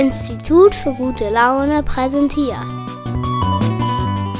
[0.00, 2.56] Institut für gute Laune präsentiert.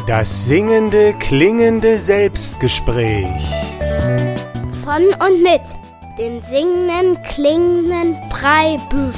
[0.07, 3.29] Das singende, klingende Selbstgespräch.
[4.83, 5.61] Von und mit
[6.19, 9.17] dem singenden, klingenden Breibüsch.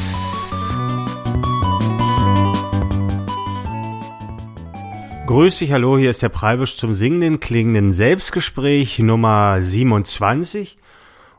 [5.27, 10.77] Grüß dich, hallo, hier ist der Preibisch zum singenden, klingenden Selbstgespräch Nummer 27.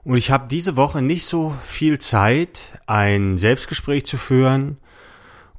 [0.05, 4.77] Und ich habe diese Woche nicht so viel Zeit, ein Selbstgespräch zu führen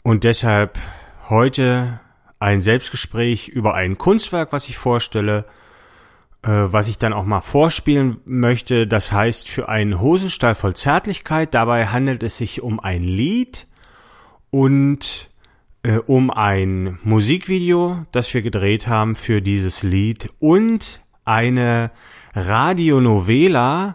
[0.04, 0.78] und deshalb
[1.28, 1.98] heute
[2.38, 5.46] ein Selbstgespräch über ein Kunstwerk, was ich vorstelle,
[6.42, 8.86] äh, was ich dann auch mal vorspielen möchte.
[8.86, 11.54] Das heißt für einen Hosenstall voll Zärtlichkeit.
[11.54, 13.66] Dabei handelt es sich um ein Lied
[14.50, 15.30] und
[15.82, 21.90] äh, um ein Musikvideo, das wir gedreht haben für dieses Lied und eine
[22.34, 23.94] Radionovela,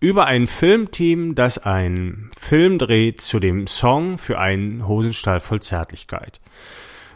[0.00, 6.40] über ein Filmteam, das einen Film dreht zu dem Song für einen Hosenstall voll Zärtlichkeit.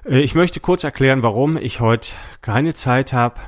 [0.04, 3.40] Äh, ich möchte kurz erklären, warum ich heute keine Zeit habe.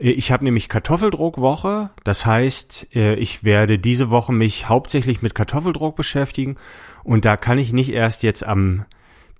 [0.00, 5.34] Äh, ich habe nämlich Kartoffeldruckwoche, das heißt, äh, ich werde diese Woche mich hauptsächlich mit
[5.34, 6.56] Kartoffeldruck beschäftigen
[7.04, 8.84] und da kann ich nicht erst jetzt am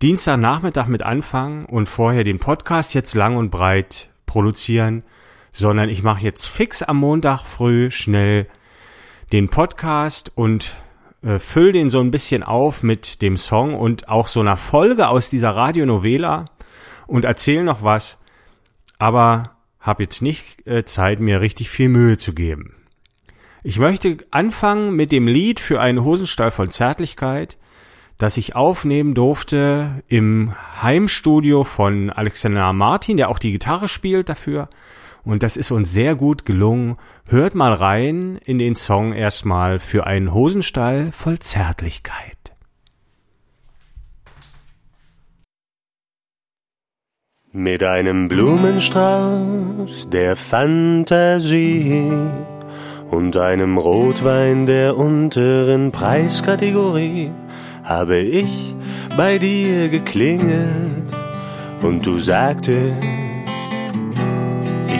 [0.02, 5.02] Dienstagnachmittag mit anfangen und vorher den Podcast jetzt lang und breit produzieren,
[5.52, 8.46] sondern ich mache jetzt fix am Montag früh schnell
[9.32, 10.76] den Podcast und
[11.22, 15.08] äh, füll den so ein bisschen auf mit dem Song und auch so einer Folge
[15.08, 16.44] aus dieser Radionovela
[17.06, 18.18] und erzähl noch was,
[18.98, 22.74] aber habe jetzt nicht äh, Zeit, mir richtig viel Mühe zu geben.
[23.62, 27.56] Ich möchte anfangen mit dem Lied für einen Hosenstall von Zärtlichkeit,
[28.18, 34.68] das ich aufnehmen durfte im Heimstudio von Alexander Martin, der auch die Gitarre spielt dafür.
[35.26, 36.96] Und das ist uns sehr gut gelungen.
[37.26, 42.54] Hört mal rein in den Song erstmal für einen Hosenstall voll Zärtlichkeit.
[47.50, 52.12] Mit einem Blumenstrauß der Fantasie
[53.10, 57.32] und einem Rotwein der unteren Preiskategorie
[57.82, 58.76] habe ich
[59.16, 61.02] bei dir geklingelt
[61.82, 63.25] und du sagtest,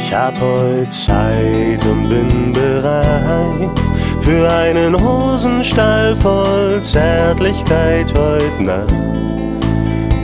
[0.07, 3.81] ich hab heut Zeit und bin bereit
[4.21, 8.93] für einen Hosenstall voll Zärtlichkeit heut Nacht.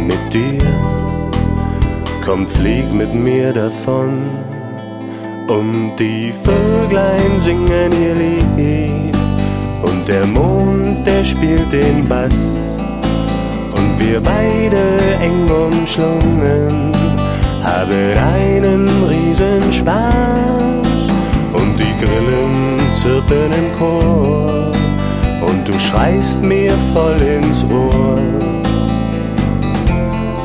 [0.07, 0.63] Mit dir.
[2.25, 4.23] Komm, flieg mit mir davon.
[5.49, 9.17] Und die Vöglein singen ihr Lied.
[9.83, 12.33] Und der Mond, der spielt den Bass.
[13.75, 17.12] Und wir beide eng umschlungen
[17.63, 21.13] haben einen riesen Spaß
[21.53, 24.73] und die Grillen zirpen im Chor
[25.47, 28.19] und du schreist mir voll ins Ohr.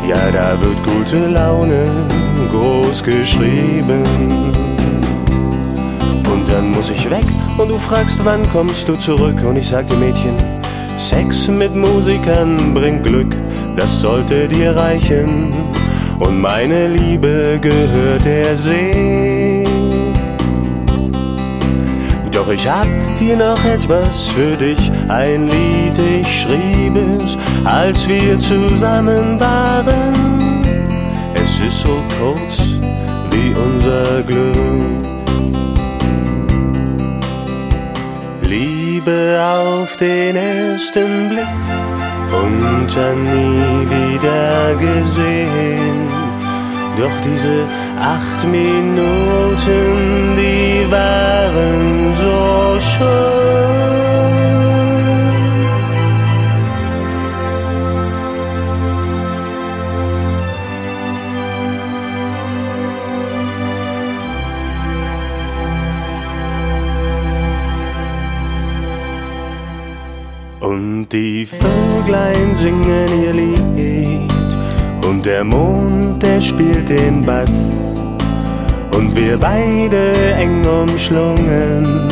[0.08, 1.86] Ja, da wird gute Laune
[2.52, 4.04] groß geschrieben.
[6.32, 7.26] Und dann muss ich weg
[7.58, 9.38] und du fragst, wann kommst du zurück?
[9.44, 10.36] Und ich sag dir Mädchen,
[10.98, 13.36] Sex mit Musikern bringt Glück,
[13.76, 15.77] das sollte dir reichen
[16.20, 19.64] und meine Liebe gehört der See.
[22.32, 22.88] Doch ich hab
[23.20, 30.14] hier noch etwas für dich, ein Lied, ich schrieb es, als wir zusammen waren.
[31.34, 32.78] Es ist so kurz
[33.32, 35.08] wie unser Glück.
[38.42, 41.48] Liebe auf den ersten Blick
[42.32, 46.07] und dann nie wieder gesehen.
[47.00, 47.66] Doch diese
[48.00, 53.38] acht Minuten, die waren so schön.
[70.60, 73.67] Und die Vöglein singen ihr Lied
[75.08, 77.50] und der Mond, der spielt den Bass
[78.92, 82.10] und wir beide eng umschlungen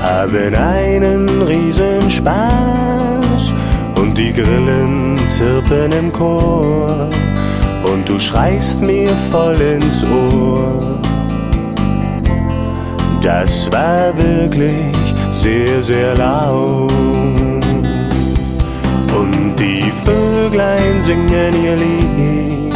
[0.00, 3.52] haben einen riesen Spaß
[3.96, 7.08] und die Grillen zirpen im Chor
[7.82, 11.00] und du schreist mir voll ins Ohr.
[13.22, 14.96] Das war wirklich
[15.34, 17.39] sehr, sehr laut.
[19.60, 22.74] Die Vöglein singen ihr Lied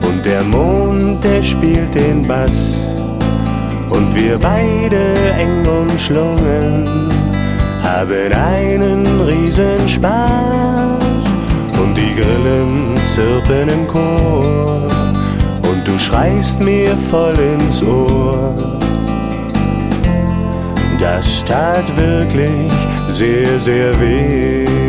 [0.00, 2.50] und der Mond, der spielt den Bass
[3.90, 6.88] und wir beide eng umschlungen
[7.82, 11.04] haben einen riesen Spaß
[11.82, 14.86] und Grillen zirpen im Chor
[15.68, 18.54] und du schreist mir voll ins Ohr.
[20.98, 22.72] Das tat wirklich
[23.10, 24.85] sehr, sehr weh.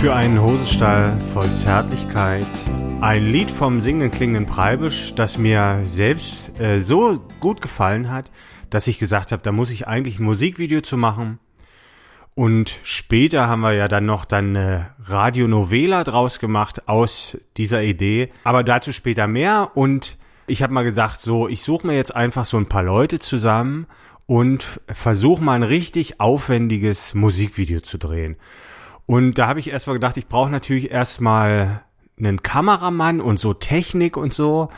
[0.00, 2.46] Für einen Hosenstall voll Zärtlichkeit.
[3.00, 8.30] Ein Lied vom singenden klingenden Preibisch, das mir selbst äh, so gut gefallen hat,
[8.70, 11.40] dass ich gesagt habe, da muss ich eigentlich ein Musikvideo zu machen.
[12.36, 18.30] Und später haben wir ja dann noch dann eine Radionovela draus gemacht aus dieser Idee.
[18.44, 19.72] Aber dazu später mehr.
[19.74, 20.16] Und
[20.46, 23.88] ich habe mal gesagt, so, ich suche mir jetzt einfach so ein paar Leute zusammen
[24.26, 28.36] und versuche mal ein richtig aufwendiges Musikvideo zu drehen.
[29.08, 31.80] Und da habe ich erstmal gedacht, ich brauche natürlich erstmal
[32.18, 34.68] einen Kameramann und so Technik und so.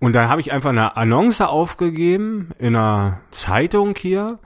[0.00, 4.40] Und dann habe ich einfach eine Annonce aufgegeben in einer Zeitung hier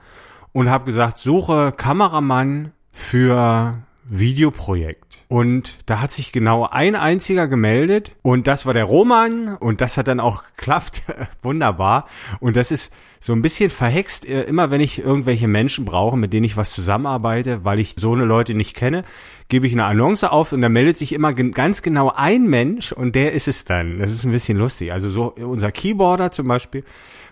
[0.51, 5.25] und habe gesagt, suche Kameramann für Videoprojekt.
[5.27, 9.97] Und da hat sich genau ein einziger gemeldet und das war der Roman und das
[9.97, 11.01] hat dann auch geklappt.
[11.41, 12.05] Wunderbar.
[12.39, 16.33] Und das ist so ein bisschen verhext, äh, immer wenn ich irgendwelche Menschen brauche, mit
[16.33, 19.03] denen ich was zusammenarbeite, weil ich so eine Leute nicht kenne,
[19.47, 23.13] gebe ich eine Annonce auf und da meldet sich immer ganz genau ein Mensch und
[23.13, 23.99] der ist es dann.
[23.99, 24.91] Das ist ein bisschen lustig.
[24.91, 26.83] Also so unser Keyboarder zum Beispiel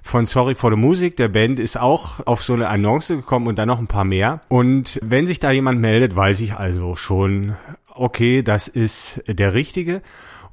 [0.03, 3.57] von Sorry for the Music, der Band, ist auch auf so eine Annonce gekommen und
[3.57, 4.41] dann noch ein paar mehr.
[4.47, 7.56] Und wenn sich da jemand meldet, weiß ich also schon,
[7.95, 10.03] okay, das ist der Richtige.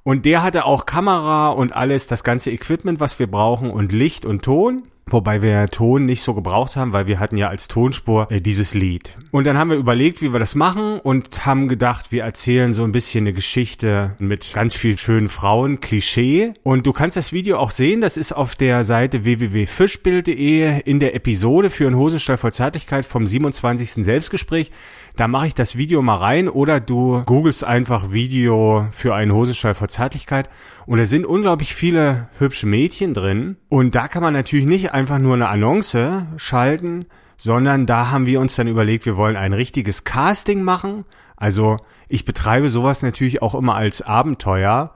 [0.02, 4.24] Und der hatte auch Kamera und alles, das ganze Equipment, was wir brauchen und Licht
[4.24, 4.84] und Ton.
[5.08, 8.74] Wobei wir Ton nicht so gebraucht haben, weil wir hatten ja als Tonspur äh, dieses
[8.74, 9.16] Lied.
[9.30, 12.82] Und dann haben wir überlegt, wie wir das machen und haben gedacht, wir erzählen so
[12.82, 16.54] ein bisschen eine Geschichte mit ganz vielen schönen Frauen, Klischee.
[16.64, 21.14] Und du kannst das Video auch sehen, das ist auf der Seite www.fischbild.de in der
[21.14, 24.04] Episode für einen Hosenstall voll Zärtlichkeit vom 27.
[24.04, 24.72] Selbstgespräch.
[25.16, 29.74] Da mache ich das Video mal rein oder du googelst einfach Video für einen Hosenstall
[29.74, 30.50] vor Zärtlichkeit
[30.84, 35.18] und da sind unglaublich viele hübsche Mädchen drin und da kann man natürlich nicht einfach
[35.18, 37.06] nur eine Annonce schalten,
[37.38, 41.06] sondern da haben wir uns dann überlegt, wir wollen ein richtiges Casting machen.
[41.34, 41.78] Also
[42.08, 44.92] ich betreibe sowas natürlich auch immer als Abenteuer.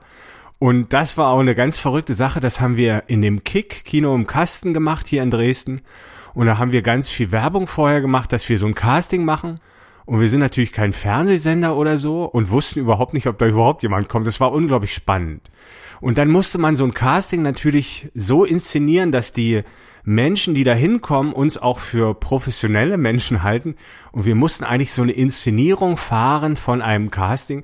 [0.59, 2.39] Und das war auch eine ganz verrückte Sache.
[2.39, 5.81] Das haben wir in dem Kick Kino im Kasten gemacht hier in Dresden.
[6.35, 9.59] Und da haben wir ganz viel Werbung vorher gemacht, dass wir so ein Casting machen.
[10.05, 13.83] Und wir sind natürlich kein Fernsehsender oder so und wussten überhaupt nicht, ob da überhaupt
[13.83, 14.27] jemand kommt.
[14.27, 15.49] Das war unglaublich spannend.
[15.99, 19.61] Und dann musste man so ein Casting natürlich so inszenieren, dass die
[20.03, 23.75] Menschen, die da hinkommen, uns auch für professionelle Menschen halten.
[24.11, 27.63] Und wir mussten eigentlich so eine Inszenierung fahren von einem Casting.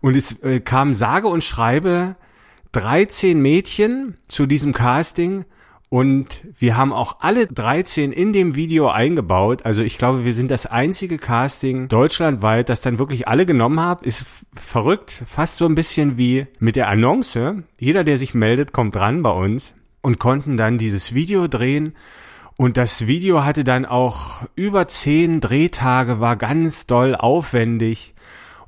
[0.00, 2.16] Und es äh, kam sage und schreibe
[2.72, 5.44] 13 Mädchen zu diesem Casting
[5.90, 9.64] und wir haben auch alle 13 in dem Video eingebaut.
[9.64, 14.02] Also ich glaube, wir sind das einzige Casting deutschlandweit, das dann wirklich alle genommen hat.
[14.02, 17.62] Ist verrückt, fast so ein bisschen wie mit der Annonce.
[17.78, 21.94] Jeder, der sich meldet, kommt dran bei uns und konnten dann dieses Video drehen.
[22.58, 28.14] Und das Video hatte dann auch über zehn Drehtage, war ganz doll aufwendig.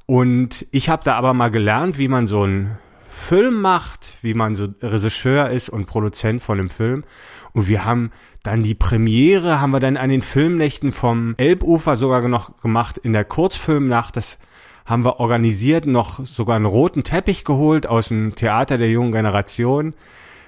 [0.07, 2.79] Und ich habe da aber mal gelernt, wie man so ein
[3.09, 7.05] Film macht, wie man so Regisseur ist und Produzent von einem Film.
[7.53, 8.11] Und wir haben
[8.43, 13.13] dann die Premiere, haben wir dann an den Filmnächten vom Elbufer sogar noch gemacht, in
[13.13, 14.17] der Kurzfilmnacht.
[14.17, 14.39] Das
[14.87, 19.95] haben wir organisiert, noch sogar einen roten Teppich geholt aus dem Theater der jungen Generation.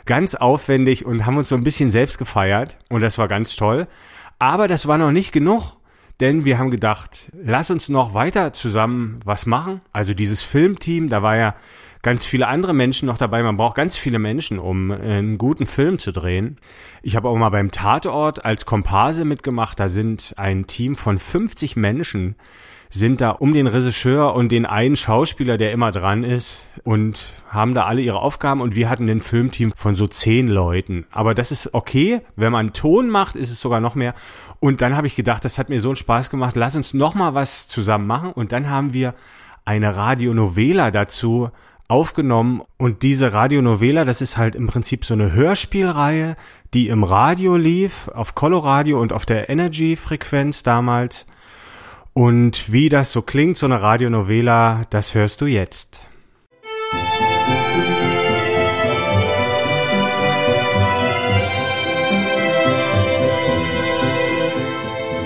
[0.04, 2.78] Ganz aufwendig und haben uns so ein bisschen selbst gefeiert.
[2.88, 3.86] Und das war ganz toll.
[4.38, 5.76] Aber das war noch nicht genug
[6.22, 9.80] denn wir haben gedacht, lass uns noch weiter zusammen was machen.
[9.92, 11.56] Also dieses Filmteam, da war ja
[12.02, 13.42] ganz viele andere Menschen noch dabei.
[13.42, 16.58] Man braucht ganz viele Menschen, um einen guten Film zu drehen.
[17.02, 19.78] Ich habe auch mal beim Tatort als Komparse mitgemacht.
[19.78, 22.36] Da sind ein Team von 50 Menschen
[22.94, 27.74] sind da um den Regisseur und den einen Schauspieler, der immer dran ist und haben
[27.74, 31.06] da alle ihre Aufgaben und wir hatten ein Filmteam von so zehn Leuten.
[31.10, 32.20] Aber das ist okay.
[32.36, 34.14] Wenn man Ton macht, ist es sogar noch mehr.
[34.60, 36.54] Und dann habe ich gedacht, das hat mir so einen Spaß gemacht.
[36.54, 38.30] Lass uns noch mal was zusammen machen.
[38.30, 39.14] Und dann haben wir
[39.64, 41.50] eine Radionovela dazu
[41.92, 46.36] aufgenommen und diese Radionovela, das ist halt im Prinzip so eine Hörspielreihe,
[46.72, 51.26] die im Radio lief, auf Coloradio und auf der Energy-Frequenz damals.
[52.14, 56.06] Und wie das so klingt, so eine Radionovela, das hörst du jetzt.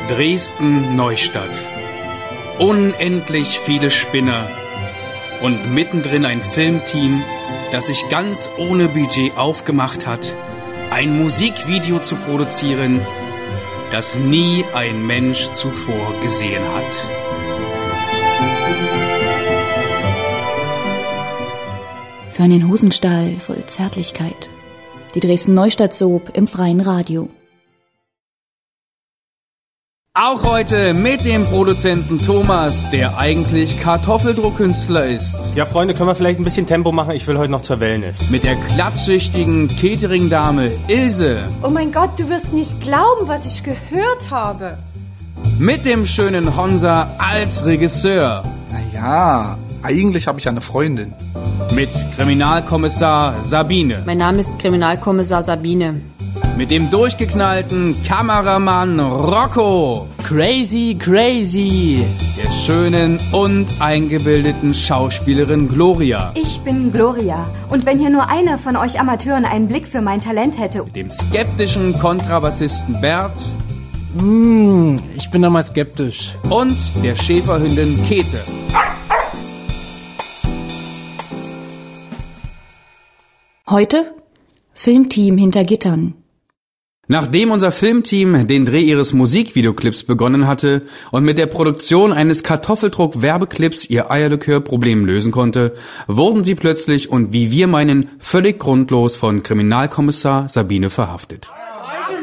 [0.08, 1.54] Dresden Neustadt.
[2.58, 4.65] Unendlich viele Spinner
[5.42, 7.22] und mittendrin ein Filmteam,
[7.72, 10.36] das sich ganz ohne Budget aufgemacht hat,
[10.90, 13.00] ein Musikvideo zu produzieren,
[13.90, 16.92] das nie ein Mensch zuvor gesehen hat.
[22.30, 24.50] Für einen Hosenstall voll Zärtlichkeit.
[25.14, 27.30] Die Dresden-Neustadt-Soap im freien Radio.
[30.18, 35.36] Auch heute mit dem Produzenten Thomas, der eigentlich Kartoffeldruckkünstler ist.
[35.54, 37.10] Ja, Freunde, können wir vielleicht ein bisschen Tempo machen?
[37.10, 38.30] Ich will heute noch zur Wellness.
[38.30, 41.42] Mit der klatschsüchtigen Catering-Dame Ilse.
[41.62, 44.78] Oh mein Gott, du wirst nicht glauben, was ich gehört habe.
[45.58, 48.42] Mit dem schönen Honsa als Regisseur.
[48.72, 51.12] Naja, eigentlich habe ich eine Freundin.
[51.74, 54.02] Mit Kriminalkommissar Sabine.
[54.06, 56.00] Mein Name ist Kriminalkommissar Sabine.
[56.56, 60.08] Mit dem durchgeknallten Kameramann Rocco.
[60.22, 62.02] Crazy, crazy.
[62.38, 66.32] Der schönen und eingebildeten Schauspielerin Gloria.
[66.34, 67.46] Ich bin Gloria.
[67.68, 70.82] Und wenn hier nur einer von euch Amateuren einen Blick für mein Talent hätte.
[70.84, 73.36] Mit dem skeptischen Kontrabassisten Bert.
[74.16, 76.32] Hm, ich bin da mal skeptisch.
[76.48, 78.40] Und der Schäferhündin Käthe.
[83.68, 84.14] Heute
[84.72, 86.14] Filmteam hinter Gittern.
[87.08, 90.82] Nachdem unser Filmteam den Dreh ihres Musikvideoclips begonnen hatte
[91.12, 95.74] und mit der Produktion eines Kartoffeldruck-Werbeclips ihr Eierlikör-Problem lösen konnte,
[96.08, 101.48] wurden sie plötzlich und wie wir meinen, völlig grundlos von Kriminalkommissar Sabine verhaftet.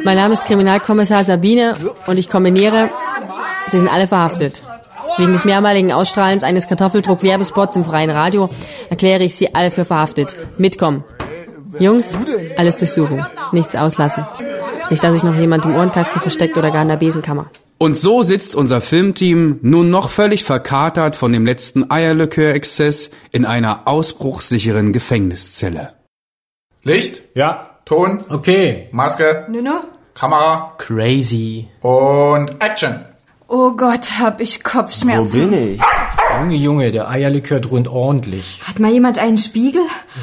[0.04, 2.90] Mein Name ist Kriminalkommissar Sabine und ich kombiniere,
[3.72, 4.64] Sie sind alle verhaftet.
[5.18, 8.50] Wegen des mehrmaligen Ausstrahlens eines Kartoffeldruck-Werbespots im freien Radio
[8.90, 10.36] erkläre ich Sie alle für verhaftet.
[10.58, 11.06] Mitkommen.
[11.80, 12.18] Jungs,
[12.58, 13.26] alles durchsuchen.
[13.54, 14.26] Nichts auslassen.
[14.90, 17.50] Nicht, dass sich noch jemand im Ohrenkasten versteckt oder gar in der Besenkammer.
[17.78, 23.88] Und so sitzt unser Filmteam nun noch völlig verkatert von dem letzten Eierlikör-Exzess in einer
[23.88, 25.94] ausbruchssicheren Gefängniszelle.
[26.84, 28.88] Licht, Ja, Ton, Okay.
[28.92, 29.82] Maske, Nino?
[30.14, 31.68] Kamera Crazy.
[31.82, 33.04] und Action.
[33.48, 35.52] Oh Gott, hab ich Kopfschmerzen.
[35.54, 35.82] ich?
[36.40, 38.62] Junge, Junge, der Eierlikör dröhnt ordentlich.
[38.68, 39.82] Hat mal jemand einen Spiegel?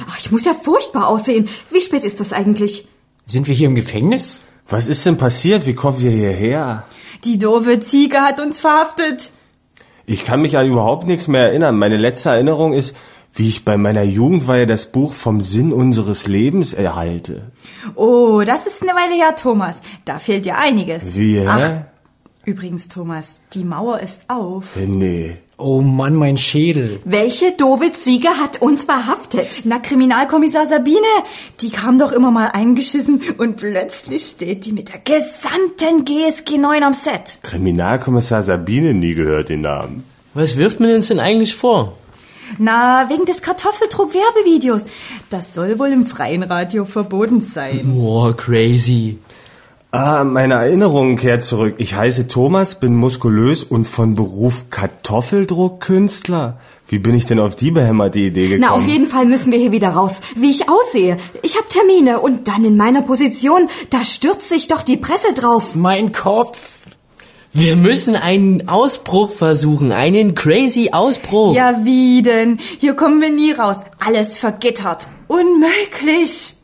[0.09, 1.49] Ach, ich muss ja furchtbar aussehen.
[1.71, 2.89] Wie spät ist das eigentlich?
[3.27, 4.41] Sind wir hier im Gefängnis?
[4.71, 5.67] Was ist denn passiert?
[5.67, 6.85] Wie kommen wir hierher?
[7.25, 9.33] Die doofe Ziege hat uns verhaftet.
[10.07, 11.77] Ich kann mich an überhaupt nichts mehr erinnern.
[11.77, 12.97] Meine letzte Erinnerung ist,
[13.35, 17.51] wie ich bei meiner Jugendweihe das Buch vom Sinn unseres Lebens erhalte.
[17.97, 19.81] Oh, das ist eine Weile her, Thomas.
[20.05, 21.17] Da fehlt dir einiges.
[21.17, 21.45] Wie?
[21.47, 21.83] Ach,
[22.51, 24.77] übrigens, Thomas, die Mauer ist auf.
[24.77, 25.37] Nee.
[25.57, 27.01] Oh Mann, mein Schädel.
[27.05, 29.63] Welche doofe Ziege hat uns verhaftet?
[29.65, 31.07] Na, Kriminalkommissar Sabine.
[31.61, 36.83] Die kam doch immer mal eingeschissen und plötzlich steht die mit der gesamten GSG 9
[36.83, 37.39] am Set.
[37.43, 40.03] Kriminalkommissar Sabine nie gehört den Namen.
[40.33, 41.97] Was wirft man uns denn eigentlich vor?
[42.59, 44.87] Na, wegen des Kartoffeldruck-Werbevideos.
[45.29, 47.93] Das soll wohl im freien Radio verboten sein.
[47.95, 49.19] Boah, crazy.
[49.93, 51.75] Ah, meine Erinnerung kehrt zurück.
[51.79, 56.61] Ich heiße Thomas, bin muskulös und von Beruf Kartoffeldruckkünstler.
[56.87, 58.67] Wie bin ich denn auf die behämmerte Idee gekommen?
[58.69, 60.21] Na, auf jeden Fall müssen wir hier wieder raus.
[60.37, 61.17] Wie ich aussehe.
[61.43, 65.75] Ich habe Termine und dann in meiner Position, da stürzt sich doch die Presse drauf.
[65.75, 66.87] Mein Kopf.
[67.53, 71.53] Wir müssen einen Ausbruch versuchen, einen crazy Ausbruch.
[71.53, 72.59] Ja, wie denn?
[72.79, 73.79] Hier kommen wir nie raus.
[73.99, 75.09] Alles vergittert.
[75.27, 76.55] Unmöglich.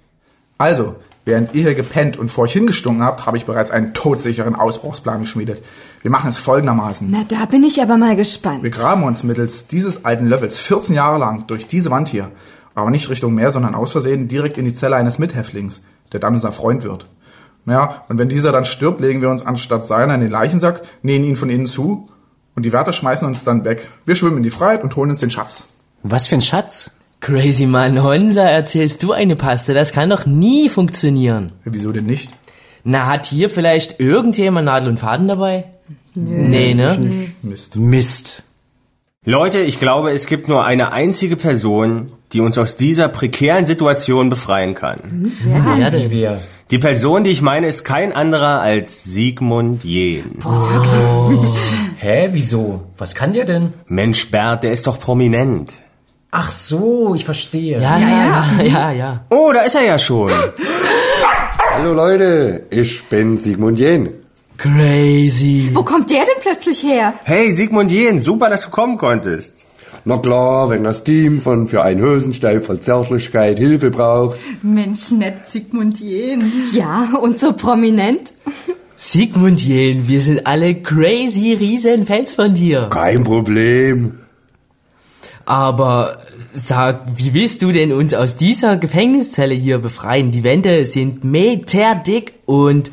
[0.59, 0.95] Also,
[1.27, 5.21] während ihr hier gepennt und vor euch hingestunken habt, habe ich bereits einen todsicheren Ausbruchsplan
[5.21, 5.63] geschmiedet.
[6.01, 7.09] Wir machen es folgendermaßen.
[7.11, 8.63] Na, da bin ich aber mal gespannt.
[8.63, 12.31] Wir graben uns mittels dieses alten Löffels 14 Jahre lang durch diese Wand hier,
[12.75, 16.35] aber nicht Richtung Meer, sondern aus Versehen direkt in die Zelle eines Mithäftlings, der dann
[16.35, 17.07] unser Freund wird.
[17.65, 21.25] Naja, und wenn dieser dann stirbt, legen wir uns anstatt seiner in den Leichensack, nähen
[21.25, 22.09] ihn von innen zu
[22.55, 23.89] und die Wärter schmeißen uns dann weg.
[24.05, 25.67] Wir schwimmen in die Freiheit und holen uns den Schatz.
[26.05, 26.93] Was für ein Schatz?
[27.21, 29.75] Crazy Mann, Honsa, erzählst du eine Paste?
[29.75, 31.53] Das kann doch nie funktionieren.
[31.65, 32.31] Wieso denn nicht?
[32.85, 35.65] Na, hat hier vielleicht irgendjemand Nadel und Faden dabei?
[36.15, 37.29] Nee, ne?
[37.43, 37.77] Mist.
[37.77, 38.43] Mist.
[39.25, 44.31] Leute, ich glaube, es gibt nur eine einzige Person, die uns aus dieser prekären Situation
[44.31, 45.33] befreien kann.
[45.43, 46.41] Wer denn wer?
[46.71, 50.39] Die Person, die ich meine, ist kein anderer als Sigmund Jähn.
[51.99, 52.85] Hä, wieso?
[52.99, 53.71] Was kann der denn?
[53.87, 55.81] Mensch, Bert, der ist doch prominent.
[56.31, 57.81] Ach so, ich verstehe.
[57.81, 59.25] Ja, ja, ja, ja, ja.
[59.31, 60.31] Oh, da ist er ja schon.
[61.75, 64.11] Hallo Leute, ich bin Sigmund Jähn.
[64.57, 65.71] Crazy.
[65.73, 67.15] Wo kommt der denn plötzlich her?
[67.25, 69.53] Hey, Sigmund Jähn, super, dass du kommen konntest.
[70.05, 74.39] Na klar, wenn das Team von für einen Hösenstein voll Zärtlichkeit Hilfe braucht.
[74.63, 76.41] Mensch, nett Sigmund Jähn.
[76.73, 78.33] Ja, und so prominent.
[78.97, 82.89] Sigmund Jähn, wir sind alle crazy riesen Fans von dir.
[82.91, 84.21] Kein Problem.
[85.47, 86.19] Aber
[86.53, 90.33] sag, wie willst du denn uns aus dieser Gefängniszelle hier befreien?
[90.33, 92.91] Die Wände sind meterdick und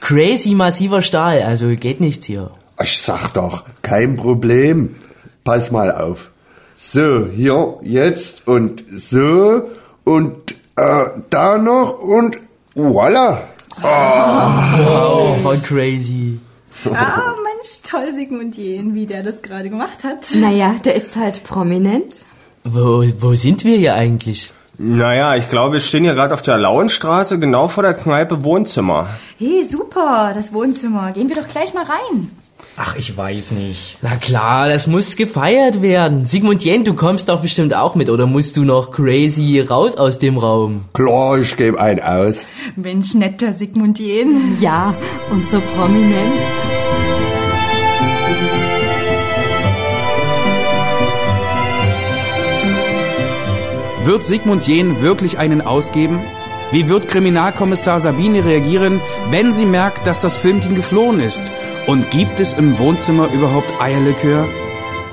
[0.00, 2.52] crazy massiver Stahl, also geht nichts hier.
[2.80, 4.94] Ich sag doch, kein Problem.
[5.42, 6.30] Pass mal auf.
[6.76, 9.62] So, hier, jetzt und so
[10.04, 12.38] und äh, da noch und
[12.74, 13.42] voila.
[13.82, 16.38] Oh, voll crazy.
[16.92, 17.34] Ah,
[17.66, 20.28] Mensch, toll, Sigmund Jähn, wie der das gerade gemacht hat.
[20.34, 22.24] Naja, der ist halt prominent.
[22.62, 24.52] Wo, wo sind wir hier eigentlich?
[24.78, 29.08] Naja, ich glaube, wir stehen hier gerade auf der Lauenstraße, genau vor der Kneipe Wohnzimmer.
[29.38, 31.10] Hey, super, das Wohnzimmer.
[31.10, 32.30] Gehen wir doch gleich mal rein.
[32.76, 33.98] Ach, ich weiß nicht.
[34.00, 36.24] Na klar, das muss gefeiert werden.
[36.24, 40.20] Sigmund Jen, du kommst doch bestimmt auch mit, oder musst du noch crazy raus aus
[40.20, 40.84] dem Raum?
[40.92, 42.46] Klar, ich gebe einen aus.
[42.76, 44.56] Mensch, netter Sigmund Jähn.
[44.60, 44.94] Ja,
[45.32, 46.75] und so prominent.
[54.06, 56.20] Wird Sigmund Jähn wirklich einen ausgeben?
[56.70, 61.42] Wie wird Kriminalkommissar Sabine reagieren, wenn sie merkt, dass das Filmteam geflohen ist?
[61.88, 64.46] Und gibt es im Wohnzimmer überhaupt Eierlikör?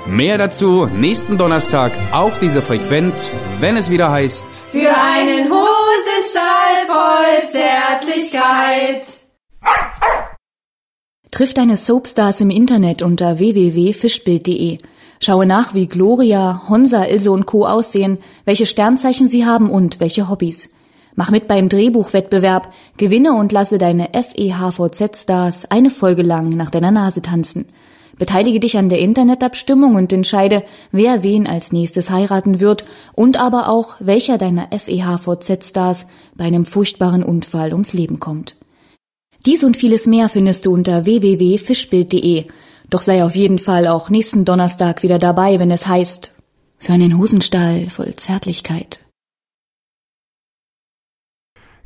[0.05, 7.49] Mehr dazu nächsten Donnerstag auf dieser Frequenz, wenn es wieder heißt Für einen Hosenstall voll
[7.49, 9.07] Zärtlichkeit.
[11.31, 14.77] Triff deine Soapstars im Internet unter www.fischbild.de.
[15.23, 17.65] Schaue nach, wie Gloria, Honsa, Ilse und Co.
[17.65, 20.67] aussehen, welche Sternzeichen sie haben und welche Hobbys.
[21.15, 27.21] Mach mit beim Drehbuchwettbewerb, gewinne und lasse deine FEHVZ-Stars eine Folge lang nach deiner Nase
[27.21, 27.67] tanzen.
[28.17, 33.69] Beteilige dich an der Internetabstimmung und entscheide, wer wen als nächstes heiraten wird und aber
[33.69, 38.57] auch, welcher deiner FEHVZ-Stars bei einem furchtbaren Unfall ums Leben kommt.
[39.45, 42.45] Dies und vieles mehr findest du unter www.fischbild.de.
[42.93, 46.31] Doch sei auf jeden Fall auch nächsten Donnerstag wieder dabei, wenn es heißt,
[46.77, 49.03] für einen Hosenstall voll Zärtlichkeit.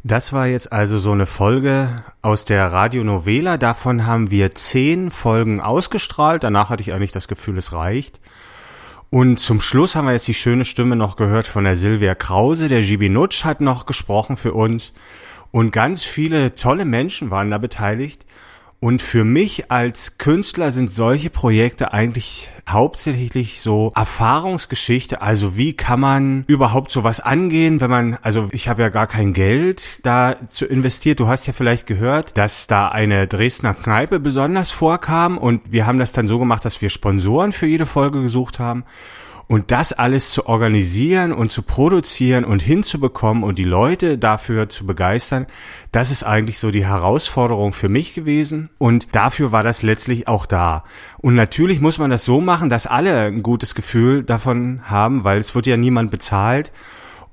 [0.03, 3.57] Das war jetzt also so eine Folge aus der Radionovela.
[3.57, 6.43] Davon haben wir zehn Folgen ausgestrahlt.
[6.43, 8.20] Danach hatte ich eigentlich das Gefühl, es reicht.
[9.09, 12.67] Und zum Schluss haben wir jetzt die schöne Stimme noch gehört von der Silvia Krause.
[12.67, 14.91] Der Gibi Nutsch hat noch gesprochen für uns.
[15.51, 18.25] Und ganz viele tolle Menschen waren da beteiligt.
[18.79, 25.20] Und für mich als Künstler sind solche Projekte eigentlich hauptsächlich so Erfahrungsgeschichte.
[25.22, 29.33] Also wie kann man überhaupt sowas angehen, wenn man, also ich habe ja gar kein
[29.33, 31.20] Geld da zu investiert.
[31.20, 35.98] Du hast ja vielleicht gehört, dass da eine Dresdner Kneipe besonders vorkam und wir haben
[35.98, 38.83] das dann so gemacht, dass wir Sponsoren für jede Folge gesucht haben.
[39.48, 44.86] Und das alles zu organisieren und zu produzieren und hinzubekommen und die Leute dafür zu
[44.86, 45.48] begeistern,
[45.94, 48.70] das ist eigentlich so die Herausforderung für mich gewesen.
[48.77, 50.83] Und dafür war das letztlich auch da.
[51.20, 55.38] Und natürlich muss man das so machen, dass alle ein gutes Gefühl davon haben, weil
[55.38, 56.74] es wird ja niemand bezahlt.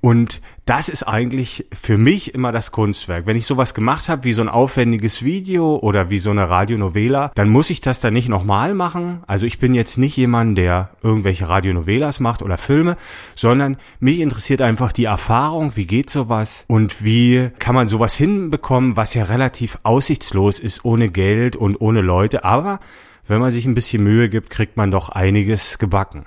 [0.04, 3.24] Und das ist eigentlich für mich immer das Kunstwerk.
[3.24, 7.32] Wenn ich sowas gemacht habe, wie so ein aufwendiges Video oder wie so eine Radionovela,
[7.34, 9.22] dann muss ich das dann nicht nochmal machen.
[9.26, 12.98] Also ich bin jetzt nicht jemand, der irgendwelche Radionovelas macht oder Filme,
[13.34, 18.98] sondern mich interessiert einfach die Erfahrung, wie geht sowas und wie kann man sowas hinbekommen,
[18.98, 22.44] was ja relativ aussichtslos ist, ohne Geld und ohne Leute.
[22.44, 22.78] Aber
[23.26, 26.26] wenn man sich ein bisschen Mühe gibt, kriegt man doch einiges gebacken.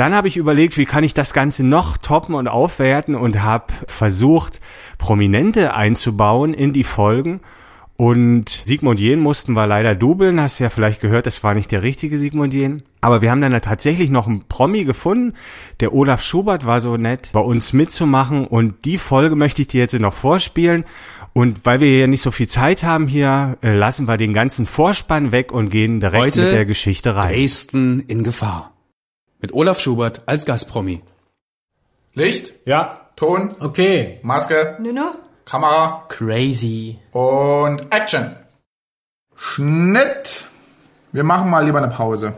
[0.00, 3.66] Dann habe ich überlegt, wie kann ich das Ganze noch toppen und aufwerten und habe
[3.86, 4.58] versucht,
[4.96, 7.40] Prominente einzubauen in die Folgen.
[7.98, 11.82] Und Sigmund Jähn mussten wir leider dubeln, hast ja vielleicht gehört, das war nicht der
[11.82, 12.82] richtige Sigmund Jähn.
[13.02, 15.34] Aber wir haben dann tatsächlich noch einen Promi gefunden.
[15.80, 18.46] Der Olaf Schubert war so nett, bei uns mitzumachen.
[18.46, 20.86] Und die Folge möchte ich dir jetzt noch vorspielen.
[21.34, 24.64] Und weil wir ja nicht so viel Zeit haben hier, äh, lassen wir den ganzen
[24.64, 27.34] Vorspann weg und gehen direkt Heute mit der Geschichte rein.
[27.34, 28.72] Dresden in Gefahr.
[29.40, 31.02] Mit Olaf Schubert als Gastpromi.
[32.14, 32.96] Licht, Ja.
[33.16, 34.18] Ton, Okay.
[34.22, 35.12] Maske, Nino?
[35.44, 36.98] Kamera Crazy.
[37.12, 38.34] und Action.
[39.36, 40.46] Schnitt.
[41.12, 42.34] Wir machen mal lieber eine Pause.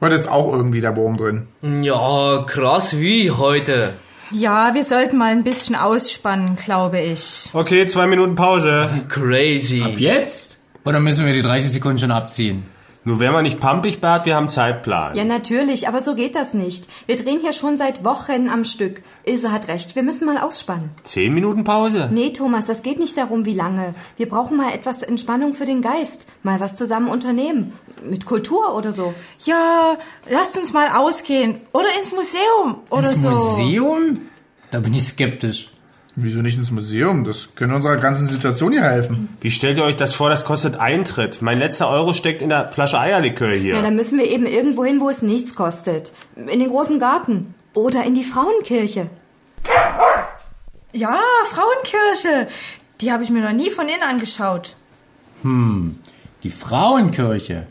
[0.00, 1.48] Heute ist auch irgendwie der Wurm drin.
[1.82, 3.94] Ja, krass wie heute.
[4.30, 7.50] Ja, wir sollten mal ein bisschen ausspannen, glaube ich.
[7.52, 8.88] Okay, zwei Minuten Pause.
[9.08, 9.82] Crazy.
[9.82, 10.56] Ab jetzt?
[10.84, 12.64] Oder müssen wir die 30 Sekunden schon abziehen?
[13.06, 15.14] Nur wären wir nicht pampig, Bert, wir haben Zeitplan.
[15.14, 16.88] Ja, natürlich, aber so geht das nicht.
[17.06, 19.02] Wir drehen hier schon seit Wochen am Stück.
[19.24, 20.90] Ilse hat recht, wir müssen mal ausspannen.
[21.02, 22.08] Zehn Minuten Pause?
[22.10, 23.94] Nee, Thomas, das geht nicht darum, wie lange.
[24.16, 26.26] Wir brauchen mal etwas Entspannung für den Geist.
[26.42, 27.74] Mal was zusammen unternehmen.
[28.02, 29.12] Mit Kultur oder so.
[29.44, 29.98] Ja,
[30.30, 31.60] lasst uns mal ausgehen.
[31.72, 33.28] Oder ins Museum oder Ins so.
[33.28, 34.22] Museum?
[34.70, 35.70] Da bin ich skeptisch.
[36.16, 37.24] Wieso nicht ins Museum?
[37.24, 39.36] Das könnte unserer ganzen Situation hier helfen.
[39.40, 41.42] Wie stellt ihr euch das vor, das kostet Eintritt?
[41.42, 43.74] Mein letzter Euro steckt in der Flasche Eierlikör hier.
[43.74, 46.12] Ja, dann müssen wir eben irgendwo hin, wo es nichts kostet.
[46.36, 47.54] In den großen Garten.
[47.74, 49.08] Oder in die Frauenkirche.
[50.92, 52.46] Ja, Frauenkirche.
[53.00, 54.76] Die habe ich mir noch nie von innen angeschaut.
[55.42, 55.98] Hm,
[56.44, 57.66] die Frauenkirche.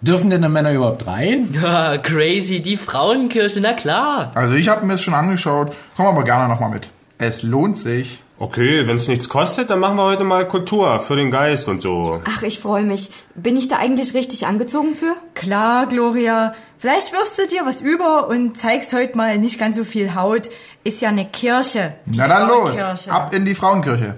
[0.00, 1.54] Dürfen denn die Männer überhaupt rein?
[1.62, 4.32] Ja, crazy, die Frauenkirche, na klar.
[4.34, 6.88] Also ich habe mir das schon angeschaut, komm aber gerne nochmal mit.
[7.18, 8.22] Es lohnt sich.
[8.38, 11.80] Okay, wenn es nichts kostet, dann machen wir heute mal Kultur für den Geist und
[11.80, 12.20] so.
[12.26, 13.08] Ach, ich freue mich.
[13.34, 15.16] Bin ich da eigentlich richtig angezogen für?
[15.34, 16.54] Klar, Gloria.
[16.76, 20.50] Vielleicht wirfst du dir was über und zeigst heute mal nicht ganz so viel Haut.
[20.84, 21.94] Ist ja eine Kirche.
[22.04, 24.16] Die Na dann los, ab in die Frauenkirche.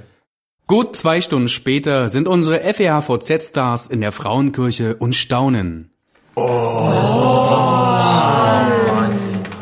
[0.67, 5.93] Gut zwei Stunden später sind unsere FEHVZ-Stars in der Frauenkirche und staunen.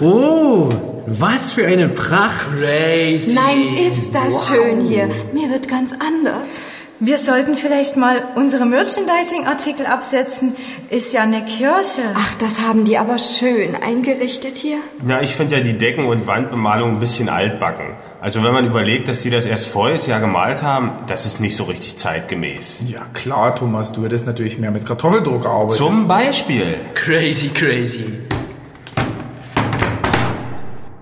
[0.00, 2.46] Oh, was für eine Pracht.
[2.56, 3.34] Crazy.
[3.34, 5.08] Nein, ist das schön hier.
[5.32, 6.60] Mir wird ganz anders.
[6.98, 10.56] Wir sollten vielleicht mal unsere Merchandising-Artikel absetzen.
[10.88, 12.00] Ist ja eine Kirche.
[12.14, 14.78] Ach, das haben die aber schön eingerichtet hier.
[15.06, 17.96] Ja, ich finde ja die Decken- und Wandbemalung ein bisschen altbacken.
[18.22, 21.54] Also wenn man überlegt, dass die das erst voriges Jahr gemalt haben, das ist nicht
[21.54, 22.80] so richtig zeitgemäß.
[22.88, 25.76] Ja klar, Thomas, du hättest natürlich mehr mit Kartoffeldruck gearbeitet.
[25.76, 26.76] Zum Beispiel.
[26.94, 28.06] Crazy, crazy.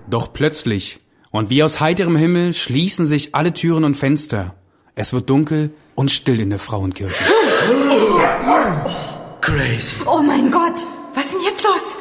[0.07, 0.99] Doch plötzlich
[1.31, 4.55] und wie aus heiterem Himmel schließen sich alle Türen und Fenster.
[4.93, 7.23] Es wird dunkel und still in der Frauenkirche.
[9.41, 9.95] Crazy.
[10.05, 10.85] Oh mein Gott.
[11.13, 11.95] Was ist denn jetzt los?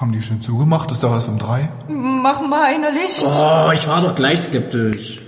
[0.00, 0.90] Haben die schon zugemacht?
[0.90, 1.68] Ist doch erst um drei.
[1.88, 3.24] Mach mal einer Licht.
[3.24, 5.18] Oh, ich war doch gleich skeptisch.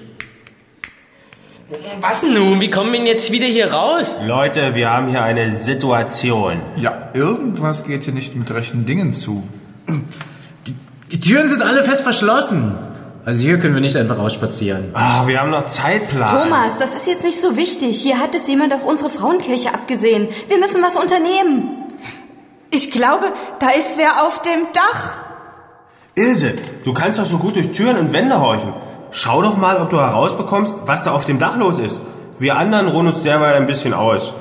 [2.01, 2.61] Was nun?
[2.61, 4.21] Wie kommen wir denn jetzt wieder hier raus?
[4.27, 6.61] Leute, wir haben hier eine Situation.
[6.77, 9.47] Ja, irgendwas geht hier nicht mit rechten Dingen zu.
[11.11, 12.75] Die Türen sind alle fest verschlossen.
[13.25, 14.91] Also hier können wir nicht einfach rausspazieren.
[14.95, 16.29] Ah, wir haben noch Zeitplan.
[16.29, 18.01] Thomas, das ist jetzt nicht so wichtig.
[18.01, 20.29] Hier hat es jemand auf unsere Frauenkirche abgesehen.
[20.49, 21.71] Wir müssen was unternehmen.
[22.71, 23.27] Ich glaube,
[23.59, 25.17] da ist wer auf dem Dach.
[26.15, 28.73] Ilse, du kannst doch so gut durch Türen und Wände horchen.
[29.11, 32.01] Schau doch mal, ob du herausbekommst, was da auf dem Dach los ist.
[32.39, 34.35] Wir anderen ruhen uns derweil ein bisschen aus.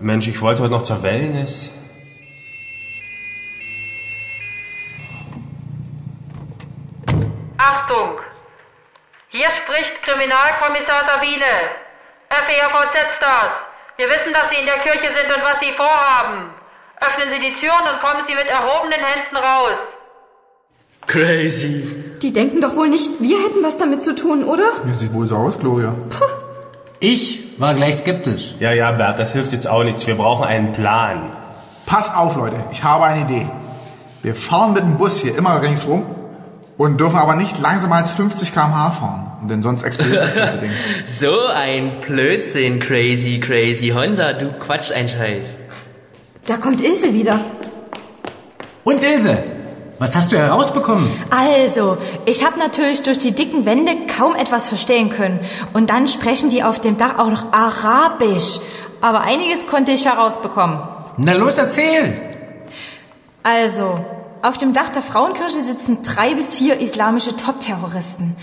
[0.00, 1.70] Mensch, ich wollte heute noch zur Wellness.
[9.36, 11.52] Hier spricht Kriminalkommissar Sabine.
[12.30, 13.54] FERVZ-Stars.
[13.96, 16.54] Wir wissen, dass Sie in der Kirche sind und was Sie vorhaben.
[17.00, 19.78] Öffnen Sie die Türen und kommen Sie mit erhobenen Händen raus.
[21.08, 21.82] Crazy.
[22.22, 24.84] Die denken doch wohl nicht, wir hätten was damit zu tun, oder?
[24.84, 25.96] Mir sieht wohl so aus, Gloria.
[27.00, 28.54] Ich war gleich skeptisch.
[28.60, 30.06] Ja, ja, Bert, das hilft jetzt auch nichts.
[30.06, 31.32] Wir brauchen einen Plan.
[31.86, 33.48] Passt auf, Leute, ich habe eine Idee.
[34.22, 36.23] Wir fahren mit dem Bus hier immer ringsrum
[36.76, 40.70] und dürfen aber nicht langsamer als 50 km/h fahren, denn sonst explodiert das ganze Ding.
[41.04, 43.90] So ein Blödsinn, crazy, crazy.
[43.90, 45.56] Honsa, du quatsch ein Scheiß.
[46.46, 47.40] Da kommt Ilse wieder.
[48.82, 49.38] Und Ilse,
[49.98, 51.10] was hast du herausbekommen?
[51.30, 55.40] Also, ich habe natürlich durch die dicken Wände kaum etwas verstehen können.
[55.72, 58.58] Und dann sprechen die auf dem Dach auch noch Arabisch.
[59.00, 60.78] Aber einiges konnte ich herausbekommen.
[61.16, 62.20] Na los, erzähl!
[63.42, 64.04] Also,
[64.44, 68.36] auf dem Dach der Frauenkirche sitzen drei bis vier islamische Top-Terroristen.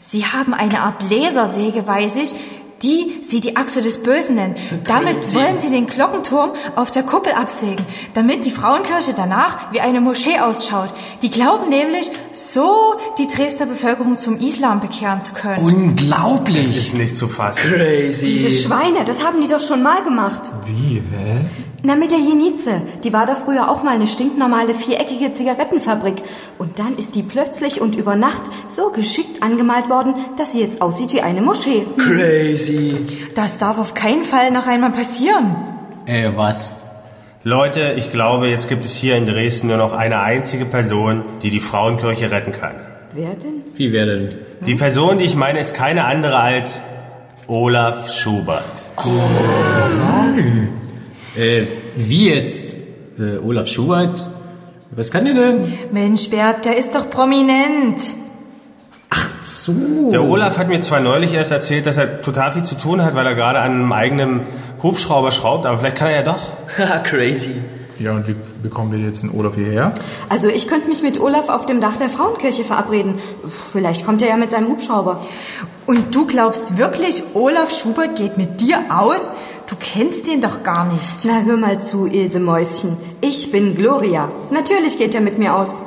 [0.00, 2.34] Sie haben eine Art Lasersäge bei sich,
[2.82, 4.56] die sie die Achse des Bösen nennen.
[4.86, 7.84] Damit wollen sie den Glockenturm auf der Kuppel absägen,
[8.14, 10.92] damit die Frauenkirche danach wie eine Moschee ausschaut.
[11.20, 15.64] Die glauben nämlich, so die Dresdner Bevölkerung zum Islam bekehren zu können.
[15.64, 16.68] Unglaublich!
[16.68, 17.60] Das ist nicht zu fassen.
[17.60, 18.24] Crazy.
[18.24, 20.50] Diese Schweine, das haben die doch schon mal gemacht.
[20.64, 21.40] Wie, hä?
[21.84, 22.82] Na, mit der Jenize.
[23.02, 26.22] Die war da früher auch mal eine stinknormale viereckige Zigarettenfabrik.
[26.58, 30.80] Und dann ist die plötzlich und über Nacht so geschickt angemalt worden, dass sie jetzt
[30.80, 31.84] aussieht wie eine Moschee.
[31.98, 33.04] Crazy.
[33.34, 35.56] Das darf auf keinen Fall noch einmal passieren.
[36.06, 36.76] Äh, was?
[37.42, 41.50] Leute, ich glaube, jetzt gibt es hier in Dresden nur noch eine einzige Person, die
[41.50, 42.76] die Frauenkirche retten kann.
[43.12, 43.64] Wer denn?
[43.74, 44.38] Wie wer denn?
[44.64, 46.80] Die Person, die ich meine, ist keine andere als
[47.48, 48.62] Olaf Schubert.
[51.36, 51.62] Äh,
[51.96, 52.76] wie jetzt?
[53.18, 54.26] Äh, Olaf Schubert?
[54.90, 55.72] Was kann der denn?
[55.90, 58.00] Mensch, Bert, der ist doch prominent.
[59.42, 60.10] So.
[60.10, 63.14] Der Olaf hat mir zwar neulich erst erzählt, dass er total viel zu tun hat,
[63.14, 64.40] weil er gerade an einem eigenen
[64.82, 66.52] Hubschrauber schraubt, aber vielleicht kann er ja doch.
[66.76, 67.54] Haha, crazy.
[67.98, 69.92] Ja, und wie bekommen wir jetzt den Olaf hierher?
[70.28, 73.20] Also ich könnte mich mit Olaf auf dem Dach der Frauenkirche verabreden.
[73.70, 75.20] Vielleicht kommt er ja mit seinem Hubschrauber.
[75.86, 79.32] Und du glaubst wirklich, Olaf Schubert geht mit dir aus?
[79.72, 81.24] Du kennst den doch gar nicht.
[81.24, 82.98] Na, hör mal zu, Ilse Mäuschen.
[83.22, 84.30] Ich bin Gloria.
[84.50, 85.80] Natürlich geht er mit mir aus.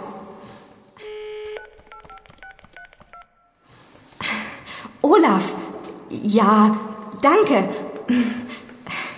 [5.03, 5.53] Olaf.
[6.09, 6.75] Ja,
[7.21, 7.69] danke.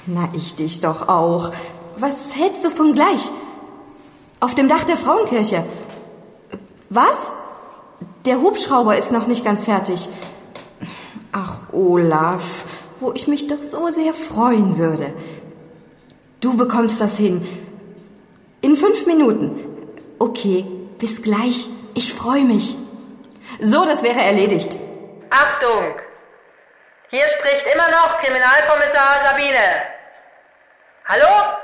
[0.05, 1.51] Na, ich dich doch auch.
[1.95, 3.31] Was hältst du von gleich?
[4.41, 5.63] Auf dem Dach der Frauenkirche.
[6.89, 7.31] Was?
[8.25, 10.09] Der Hubschrauber ist noch nicht ganz fertig.
[11.31, 12.65] Ach, Olaf,
[12.99, 15.13] wo ich mich doch so sehr freuen würde.
[16.39, 17.47] Du bekommst das hin.
[18.61, 19.65] In fünf Minuten.
[20.19, 20.65] Okay,
[20.99, 21.67] bis gleich.
[21.95, 22.75] Ich freue mich.
[23.59, 24.75] So, das wäre erledigt.
[25.29, 25.95] Achtung!
[27.09, 29.65] Hier spricht immer noch Kriminalkommissar Sabine.
[31.05, 31.57] Hallo?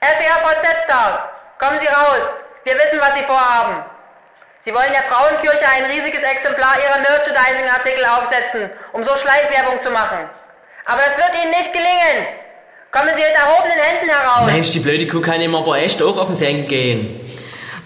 [0.00, 1.20] SWRVZ Stars,
[1.58, 2.20] kommen Sie raus.
[2.64, 3.84] Wir wissen, was Sie vorhaben.
[4.64, 10.28] Sie wollen der Frauenkirche ein riesiges Exemplar ihrer Merchandising-Artikel aufsetzen, um so Schleichwerbung zu machen.
[10.84, 12.26] Aber es wird Ihnen nicht gelingen.
[12.90, 14.46] Kommen Sie mit erhobenen Händen heraus.
[14.46, 17.20] Mensch, die blöde Kuh kann ihm aber echt auch auf den Senkel gehen.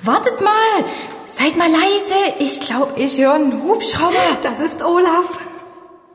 [0.03, 0.85] Wartet mal!
[1.27, 2.37] Seid mal leise!
[2.39, 4.39] Ich glaube, ich höre einen Hubschrauber.
[4.43, 5.39] Das ist Olaf.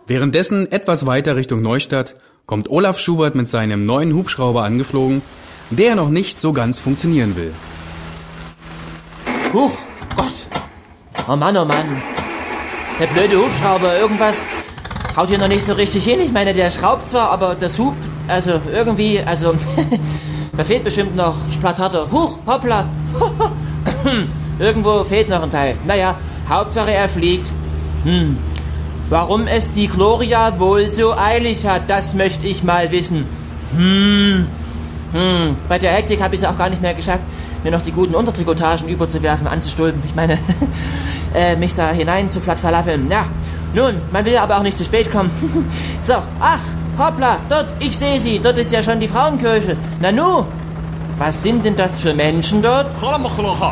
[0.08, 2.16] Währenddessen etwas weiter Richtung Neustadt
[2.46, 5.22] kommt Olaf Schubert mit seinem neuen Hubschrauber angeflogen,
[5.70, 7.54] der noch nicht so ganz funktionieren will.
[9.54, 9.78] Huch,
[10.18, 10.48] Gott.
[11.30, 12.02] Oh Mann, oh Mann.
[13.00, 14.44] Der blöde Hubschrauber, irgendwas
[15.16, 16.20] haut hier noch nicht so richtig hin.
[16.20, 17.96] Ich meine, der schraubt zwar, aber das Hub,
[18.28, 19.54] also irgendwie, also,
[20.58, 22.08] da fehlt bestimmt noch Splattater.
[22.12, 22.88] Huch, hoppla.
[24.60, 25.76] Irgendwo fehlt noch ein Teil.
[25.86, 26.16] Naja,
[26.50, 27.52] Hauptsache er fliegt.
[28.04, 28.38] Hm.
[29.10, 33.26] Warum es die Gloria wohl so eilig hat, das möchte ich mal wissen.
[33.76, 34.48] Hm.
[35.14, 35.56] Hm.
[35.70, 37.24] Bei der Hektik habe ich es auch gar nicht mehr geschafft,
[37.68, 40.02] mir noch die guten Untertrikotagen überzuwerfen, anzustulpen.
[40.06, 40.40] Ich meine,
[41.36, 43.12] äh, mich da hinein zu falafeln.
[43.12, 43.26] Ja,
[43.74, 45.30] nun, man will aber auch nicht zu spät kommen.
[46.02, 46.62] so, ach,
[46.98, 49.76] hoppla, dort, ich sehe sie, dort ist ja schon die Frauenkirche.
[50.00, 50.46] Nanu,
[51.18, 52.88] was sind denn das für Menschen dort?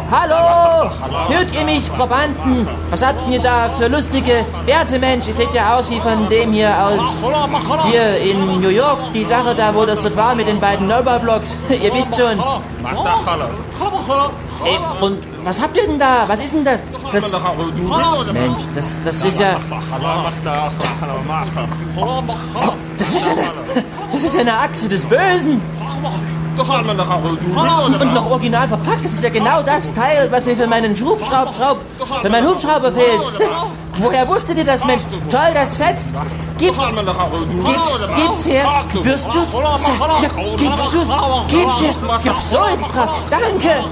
[0.10, 0.90] Hallo!
[1.30, 2.68] Hört ihr mich, Probanden?
[2.90, 5.28] Was habt ihr da für lustige Bärte, Mensch?
[5.28, 7.00] Ihr seht ja aus wie von dem hier aus
[7.92, 8.98] hier in New York.
[9.14, 11.56] Die Sache da, wo das dort war mit den beiden Nova-Blocks.
[11.70, 12.40] ihr wisst schon.
[14.66, 16.24] Ey, und was habt ihr denn da?
[16.28, 16.84] Was ist denn das?
[17.12, 17.32] Das,
[18.34, 19.60] Mensch, das, das ist ja...
[22.98, 23.42] Das ist eine,
[24.12, 25.62] das ist ja eine Achse des Bösen.
[26.58, 31.54] Und noch original verpackt, das ist ja genau das Teil, was mir für meinen Hubschraub,
[31.56, 31.82] Schraub,
[32.22, 33.20] wenn mein Hubschrauber fehlt.
[33.98, 35.04] Woher wusstet ihr das, Mensch?
[35.30, 36.14] Toll, das fetzt.
[36.58, 36.96] Gib's, gib's,
[38.16, 38.84] gib's her.
[39.04, 39.54] Wirst du's?
[39.54, 41.00] Ja, gib's du,
[41.48, 41.96] gib's her.
[42.24, 43.10] Gib's, so ist brav.
[43.30, 43.84] Danke.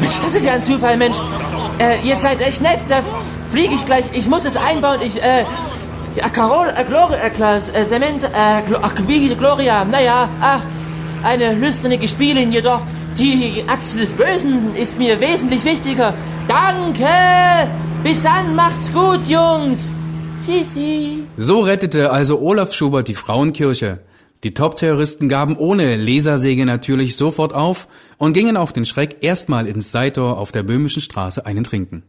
[0.00, 1.16] Mensch, das ist ja ein Zufall, Mensch.
[1.78, 2.96] Äh, ihr seid echt nett, da
[3.50, 4.04] fliege ich gleich.
[4.12, 5.44] Ich muss es einbauen, ich, äh,
[6.20, 9.84] ja, Carol, äh, Gloria, äh, Klaus, äh, Cement, äh, Glo ach, wie Gloria?
[9.84, 10.60] Naja, ach,
[11.22, 12.82] eine lüsterne Spielin jedoch.
[13.18, 16.14] Die Achse des Bösen ist mir wesentlich wichtiger.
[16.46, 17.06] Danke!
[18.02, 19.92] Bis dann, macht's gut, Jungs!
[20.44, 21.24] Tschüssi!
[21.36, 24.00] So rettete also Olaf Schubert die Frauenkirche.
[24.44, 29.92] Die Top-Terroristen gaben ohne Lasersäge natürlich sofort auf und gingen auf den Schreck erstmal ins
[29.92, 32.04] Seitor auf der Böhmischen Straße einen trinken.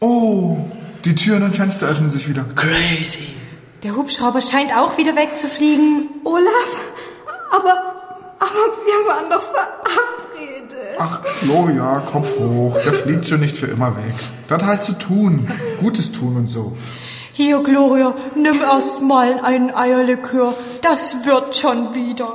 [0.00, 0.56] Oh,
[1.04, 2.44] die Türen und Fenster öffnen sich wieder.
[2.54, 3.34] Crazy.
[3.82, 6.08] Der Hubschrauber scheint auch wieder wegzufliegen.
[6.24, 6.76] Olaf,
[7.50, 7.94] aber,
[8.38, 8.50] aber
[8.84, 10.96] wir waren doch verabredet.
[10.98, 12.76] Ach, Gloria, Kopf hoch.
[12.84, 14.14] Der fliegt schon nicht für immer weg.
[14.48, 15.50] Das halt zu tun.
[15.80, 16.76] Gutes tun und so.
[17.32, 20.52] Hier, Gloria, nimm erst mal einen Eierlikör.
[20.82, 22.34] Das wird schon wieder.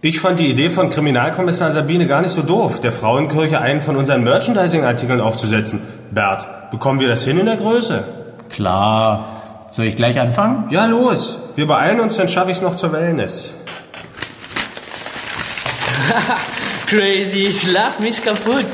[0.00, 3.96] Ich fand die Idee von Kriminalkommissar Sabine gar nicht so doof, der Frauenkirche einen von
[3.96, 5.82] unseren Merchandising-Artikeln aufzusetzen.
[6.10, 8.02] Bert, bekommen wir das hin in der Größe?
[8.50, 9.42] Klar.
[9.70, 10.66] Soll ich gleich anfangen?
[10.70, 11.38] Ja, los.
[11.54, 13.54] Wir beeilen uns, dann schaffe ich es noch zur Wellness.
[16.88, 18.66] Crazy, ich lach mich kaputt.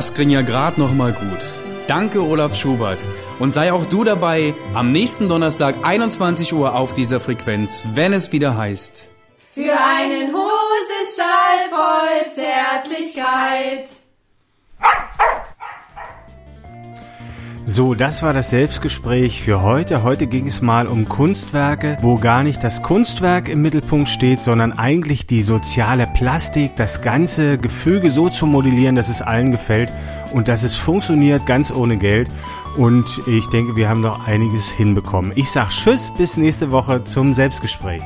[0.00, 1.44] Das ging ja grad noch mal gut.
[1.86, 3.06] Danke Olaf Schubert
[3.38, 8.32] und sei auch du dabei am nächsten Donnerstag 21 Uhr auf dieser Frequenz, wenn es
[8.32, 9.10] wieder heißt.
[9.52, 13.99] Für einen Hosenstall voll Zärtlichkeit.
[17.72, 20.02] So, das war das Selbstgespräch für heute.
[20.02, 24.72] Heute ging es mal um Kunstwerke, wo gar nicht das Kunstwerk im Mittelpunkt steht, sondern
[24.72, 29.88] eigentlich die soziale Plastik, das ganze Gefüge so zu modellieren, dass es allen gefällt
[30.32, 32.28] und dass es funktioniert, ganz ohne Geld.
[32.76, 35.30] Und ich denke, wir haben noch einiges hinbekommen.
[35.36, 38.02] Ich sag Tschüss, bis nächste Woche zum Selbstgespräch.